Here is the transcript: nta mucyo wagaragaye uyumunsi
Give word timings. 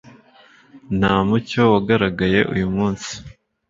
nta 0.97 1.13
mucyo 1.27 1.61
wagaragaye 1.73 2.39
uyumunsi 2.53 3.11